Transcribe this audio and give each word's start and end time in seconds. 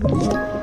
Thank 0.00 0.32
you. 0.32 0.57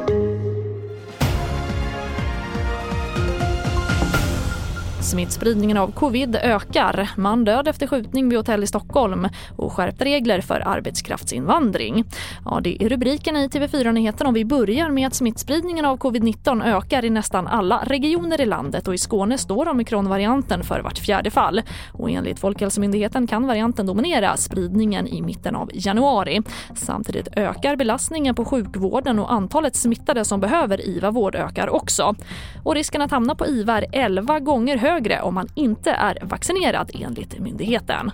Smittspridningen 5.06 5.78
av 5.78 5.92
covid 5.92 6.36
ökar. 6.36 7.10
Man 7.16 7.46
död 7.46 7.68
efter 7.68 7.88
skjutning 7.88 8.30
vid 8.30 8.38
hotell 8.38 8.64
i 8.64 8.68
Stockholm 8.68 9.28
och 9.56 9.74
skärpta 9.74 10.06
regler 10.06 10.42
för 10.42 10.68
arbetskraftsinvandring. 10.68 12.06
Ja, 12.46 12.60
det 12.64 12.84
är 12.84 12.90
rubriken 12.90 13.38
i 13.38 13.48
TV4-nyheterna 13.48 14.30
och 14.30 14.36
vi 14.36 14.46
börjar 14.46 14.90
med 14.90 15.08
att 15.08 15.14
smittspridningen 15.14 15.86
av 15.86 15.98
covid-19 15.98 16.66
ökar 16.66 17.06
i 17.06 17.10
nästan 17.10 17.48
alla 17.48 17.84
regioner 17.86 18.42
i 18.42 18.46
landet 18.46 18.88
och 18.88 18.94
i 18.94 18.98
Skåne 18.98 19.38
står 19.38 19.68
omikronvarianten 19.68 20.64
för 20.64 20.80
vart 20.80 20.98
fjärde 20.98 21.32
fall. 21.32 21.62
Och 21.92 22.10
enligt 22.10 22.40
Folkhälsomyndigheten 22.40 23.28
kan 23.28 23.48
varianten 23.48 23.86
dominera 23.86 24.38
spridningen 24.38 25.08
i 25.08 25.22
mitten 25.22 25.56
av 25.56 25.70
januari. 25.74 26.42
Samtidigt 26.76 27.28
ökar 27.36 27.76
belastningen 27.76 28.36
på 28.36 28.46
sjukvården 28.46 29.20
och 29.20 29.34
antalet 29.34 29.76
smittade 29.76 30.26
som 30.26 30.40
behöver 30.40 30.88
IVA-vård 30.88 31.36
ökar 31.36 31.70
också. 31.70 32.16
Och 32.64 32.76
risken 32.76 33.02
att 33.02 33.12
hamna 33.12 33.36
på 33.36 33.48
IVA 33.48 33.78
är 33.78 33.86
11 33.92 34.40
gånger 34.40 34.78
högre 34.78 34.95
högre 34.96 35.22
om 35.22 35.34
man 35.34 35.48
inte 35.56 35.92
är 35.92 36.18
vaccinerad 36.22 36.92
enligt 36.94 37.40
myndigheten. 37.40 38.12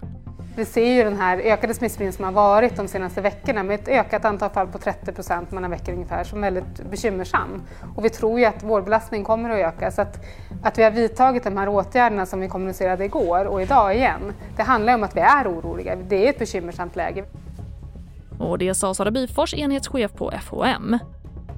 Vi 0.56 0.66
ser 0.66 0.86
ju 0.86 1.04
den 1.04 1.18
här 1.18 1.38
ökade 1.38 1.74
smittspridningen 1.74 2.14
som 2.14 2.26
har 2.26 2.32
varit 2.32 2.76
de 2.76 2.88
senaste 2.88 3.22
veckorna 3.22 3.64
med 3.64 3.80
ett 3.80 3.88
ökat 3.88 4.26
antal 4.26 4.50
fall 4.50 4.68
på 4.68 4.78
30 4.78 5.12
procent 5.12 5.52
mellan 5.52 5.72
veckor 5.72 5.94
ungefär 5.94 6.24
som 6.24 6.42
väldigt 6.42 6.90
bekymmersam. 6.92 7.62
Och 7.96 8.06
vi 8.06 8.10
tror 8.10 8.40
ju 8.40 8.46
att 8.46 8.64
vårdbelastningen 8.64 9.26
kommer 9.26 9.50
att 9.50 9.58
öka 9.58 9.92
så 9.92 10.02
att, 10.02 10.26
att 10.64 10.78
vi 10.78 10.84
har 10.84 10.92
vidtagit 10.92 11.44
de 11.44 11.58
här 11.58 11.70
åtgärderna 11.70 12.26
som 12.26 12.40
vi 12.40 12.48
kommunicerade 12.48 13.06
igår 13.06 13.46
och 13.46 13.62
idag 13.62 13.96
igen, 13.96 14.34
det 14.58 14.64
handlar 14.64 14.96
om 14.96 15.04
att 15.04 15.16
vi 15.16 15.22
är 15.22 15.48
oroliga. 15.48 15.96
Det 15.96 16.26
är 16.26 16.30
ett 16.30 16.40
bekymmersamt 16.40 16.96
läge. 16.96 17.24
Och 18.40 18.58
det 18.58 18.74
sa 18.74 18.94
Sara 18.94 19.12
Byfors, 19.12 19.54
enhetschef 19.54 20.14
på 20.14 20.32
FHM. 20.42 21.00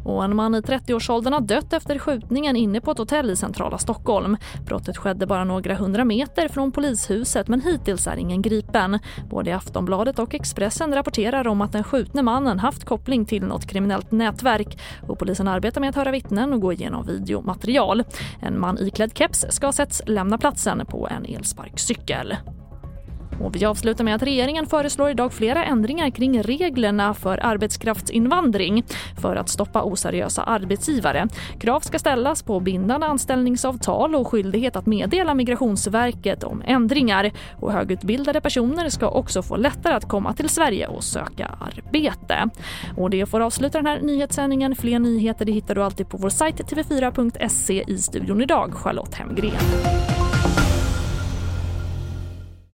Och 0.04 0.24
en 0.24 0.36
man 0.36 0.56
i 0.56 0.60
30-årsåldern 0.60 1.34
har 1.34 1.42
dött 1.42 1.74
efter 1.74 2.00
skjutningen 2.00 2.56
inne 2.56 2.82
på 2.82 2.92
ett 2.92 2.98
hotell 2.98 3.30
i 3.30 3.36
centrala 3.36 3.78
Stockholm. 3.78 4.38
Brottet 4.66 4.98
skedde 4.98 5.28
bara 5.28 5.44
några 5.44 5.76
hundra 5.76 6.06
meter 6.06 6.48
från 6.48 6.72
polishuset 6.72 7.48
men 7.48 7.62
hittills 7.62 8.08
är 8.08 8.18
ingen 8.18 8.42
gripen. 8.42 9.00
Både 9.30 9.56
Aftonbladet 9.56 10.20
och 10.20 10.34
Expressen 10.34 10.94
rapporterar 10.94 11.48
om 11.48 11.62
att 11.62 11.72
den 11.72 11.84
skjutne 11.84 12.22
mannen 12.22 12.60
haft 12.60 12.86
koppling 12.86 13.26
till 13.26 13.44
något 13.44 13.68
kriminellt 13.68 14.12
nätverk 14.12 14.80
och 15.08 15.20
polisen 15.20 15.48
arbetar 15.48 15.82
med 15.82 15.90
att 15.90 15.96
höra 15.96 16.12
vittnen 16.12 16.54
och 16.54 16.62
gå 16.62 16.74
igenom 16.74 17.06
videomaterial. 17.06 18.04
En 18.40 18.60
man 18.60 18.78
iklädd 18.80 19.18
keps 19.18 19.46
ska 19.50 19.68
ha 19.68 19.72
setts 19.72 20.02
lämna 20.08 20.38
platsen 20.38 20.86
på 20.86 21.08
en 21.08 21.26
elsparkcykel. 21.26 22.36
Och 23.42 23.56
vi 23.56 23.66
avslutar 23.66 24.04
med 24.04 24.16
att 24.16 24.24
regeringen 24.24 24.66
föreslår 24.66 25.10
idag 25.10 25.34
flera 25.34 25.66
ändringar 25.66 26.10
kring 26.10 26.44
reglerna 26.44 27.14
för 27.14 27.46
arbetskraftsinvandring 27.46 28.84
för 29.22 29.36
att 29.36 29.50
stoppa 29.50 29.84
oseriösa 29.84 30.44
arbetsgivare. 30.44 31.28
Krav 31.60 31.80
ska 31.80 32.00
ställas 32.00 32.44
på 32.44 32.60
bindande 32.60 33.08
anställningsavtal 33.08 34.16
och 34.16 34.28
skyldighet 34.28 34.76
att 34.76 34.86
meddela 34.86 35.34
Migrationsverket 35.34 36.44
om 36.44 36.64
ändringar. 36.66 37.32
Och 37.60 37.72
högutbildade 37.72 38.42
personer 38.42 38.90
ska 38.90 39.10
också 39.10 39.42
få 39.42 39.56
lättare 39.56 39.94
att 39.94 40.08
komma 40.08 40.34
till 40.34 40.50
Sverige 40.50 40.88
och 40.88 41.04
söka 41.04 41.46
arbete. 41.46 42.50
Och 42.98 43.10
det 43.10 43.26
får 43.26 43.40
avsluta 43.40 43.78
den 43.78 43.88
här 43.88 44.00
nyhetssändningen. 44.02 44.76
Fler 44.76 45.00
nyheter 45.00 45.46
det 45.46 45.52
hittar 45.52 45.76
du 45.76 45.84
alltid 45.84 46.10
på 46.10 46.18
vår 46.18 46.30
sajt 46.30 46.60
tv4.se 46.60 47.84
i 47.88 47.98
studion 47.98 48.42
idag, 48.42 48.74
Charlotte 48.74 49.16
Hemgren. 49.16 50.13